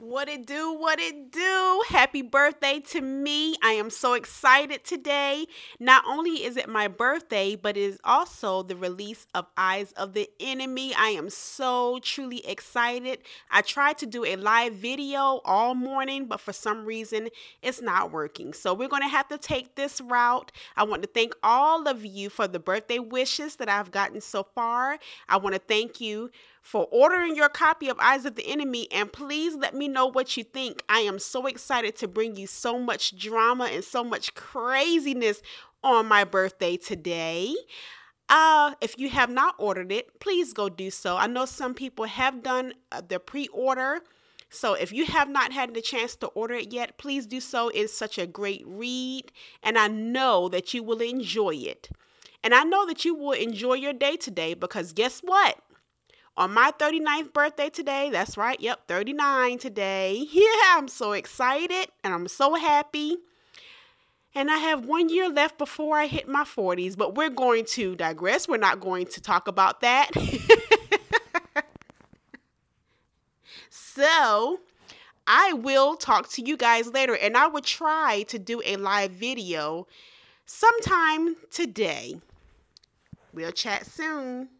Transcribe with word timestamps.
What 0.00 0.28
it 0.28 0.46
do, 0.46 0.72
what 0.72 1.00
it 1.00 1.32
do. 1.32 1.82
Happy 1.88 2.22
birthday 2.22 2.78
to 2.90 3.00
me. 3.00 3.56
I 3.64 3.72
am 3.72 3.90
so 3.90 4.14
excited 4.14 4.84
today. 4.84 5.46
Not 5.80 6.04
only 6.06 6.44
is 6.44 6.56
it 6.56 6.68
my 6.68 6.86
birthday, 6.86 7.56
but 7.56 7.76
it 7.76 7.80
is 7.80 7.98
also 8.04 8.62
the 8.62 8.76
release 8.76 9.26
of 9.34 9.46
Eyes 9.56 9.90
of 9.92 10.12
the 10.12 10.30
Enemy. 10.38 10.94
I 10.94 11.08
am 11.08 11.30
so 11.30 11.98
truly 12.00 12.46
excited. 12.46 13.18
I 13.50 13.62
tried 13.62 13.98
to 13.98 14.06
do 14.06 14.24
a 14.24 14.36
live 14.36 14.74
video 14.74 15.40
all 15.44 15.74
morning, 15.74 16.26
but 16.26 16.40
for 16.40 16.52
some 16.52 16.84
reason 16.84 17.28
it's 17.60 17.82
not 17.82 18.12
working. 18.12 18.52
So 18.52 18.74
we're 18.74 18.88
going 18.88 19.02
to 19.02 19.08
have 19.08 19.26
to 19.28 19.38
take 19.38 19.74
this 19.74 20.00
route. 20.00 20.52
I 20.76 20.84
want 20.84 21.02
to 21.02 21.08
thank 21.08 21.34
all 21.42 21.88
of 21.88 22.04
you 22.04 22.30
for 22.30 22.46
the 22.46 22.60
birthday 22.60 23.00
wishes 23.00 23.56
that 23.56 23.68
I've 23.68 23.90
gotten 23.90 24.20
so 24.20 24.44
far. 24.44 24.98
I 25.28 25.38
want 25.38 25.56
to 25.56 25.60
thank 25.60 26.00
you 26.00 26.30
for 26.68 26.86
ordering 26.90 27.34
your 27.34 27.48
copy 27.48 27.88
of 27.88 27.98
Eyes 27.98 28.26
of 28.26 28.34
the 28.34 28.46
Enemy 28.46 28.88
and 28.92 29.10
please 29.10 29.54
let 29.54 29.74
me 29.74 29.88
know 29.88 30.04
what 30.04 30.36
you 30.36 30.44
think. 30.44 30.82
I 30.86 30.98
am 30.98 31.18
so 31.18 31.46
excited 31.46 31.96
to 31.96 32.06
bring 32.06 32.36
you 32.36 32.46
so 32.46 32.78
much 32.78 33.16
drama 33.16 33.70
and 33.72 33.82
so 33.82 34.04
much 34.04 34.34
craziness 34.34 35.40
on 35.82 36.06
my 36.06 36.24
birthday 36.24 36.76
today. 36.76 37.54
Uh, 38.28 38.74
if 38.82 38.98
you 38.98 39.08
have 39.08 39.30
not 39.30 39.54
ordered 39.56 39.90
it, 39.90 40.20
please 40.20 40.52
go 40.52 40.68
do 40.68 40.90
so. 40.90 41.16
I 41.16 41.26
know 41.26 41.46
some 41.46 41.72
people 41.72 42.04
have 42.04 42.42
done 42.42 42.74
uh, 42.92 43.00
the 43.00 43.18
pre 43.18 43.48
order. 43.48 44.00
So 44.50 44.74
if 44.74 44.92
you 44.92 45.06
have 45.06 45.30
not 45.30 45.52
had 45.52 45.72
the 45.72 45.80
chance 45.80 46.16
to 46.16 46.26
order 46.28 46.52
it 46.52 46.70
yet, 46.70 46.98
please 46.98 47.26
do 47.26 47.40
so. 47.40 47.70
It's 47.70 47.96
such 47.96 48.18
a 48.18 48.26
great 48.26 48.64
read, 48.66 49.32
and 49.62 49.78
I 49.78 49.88
know 49.88 50.50
that 50.50 50.74
you 50.74 50.82
will 50.82 51.00
enjoy 51.00 51.54
it. 51.54 51.88
And 52.44 52.54
I 52.54 52.64
know 52.64 52.86
that 52.86 53.06
you 53.06 53.14
will 53.14 53.32
enjoy 53.32 53.74
your 53.74 53.94
day 53.94 54.16
today 54.16 54.52
because 54.52 54.92
guess 54.92 55.20
what? 55.20 55.62
On 56.38 56.54
my 56.54 56.72
39th 56.78 57.32
birthday 57.32 57.68
today. 57.68 58.10
That's 58.10 58.36
right. 58.38 58.58
Yep, 58.60 58.86
39 58.86 59.58
today. 59.58 60.26
Yeah, 60.38 60.76
I'm 60.76 60.86
so 60.88 61.12
excited 61.12 61.88
and 62.04 62.14
I'm 62.14 62.28
so 62.28 62.54
happy. 62.54 63.16
And 64.34 64.50
I 64.50 64.58
have 64.58 64.86
one 64.86 65.08
year 65.08 65.28
left 65.28 65.58
before 65.58 65.96
I 65.96 66.06
hit 66.06 66.28
my 66.28 66.44
40s, 66.44 66.96
but 66.96 67.16
we're 67.16 67.28
going 67.28 67.64
to 67.70 67.96
digress. 67.96 68.46
We're 68.46 68.58
not 68.58 68.78
going 68.78 69.06
to 69.06 69.20
talk 69.20 69.48
about 69.48 69.80
that. 69.80 70.10
so, 73.68 74.60
I 75.26 75.54
will 75.54 75.96
talk 75.96 76.28
to 76.32 76.42
you 76.42 76.56
guys 76.56 76.92
later, 76.92 77.16
and 77.16 77.36
I 77.36 77.48
will 77.48 77.62
try 77.62 78.24
to 78.28 78.38
do 78.38 78.62
a 78.64 78.76
live 78.76 79.10
video 79.10 79.88
sometime 80.46 81.34
today. 81.50 82.20
We'll 83.32 83.50
chat 83.50 83.86
soon. 83.86 84.50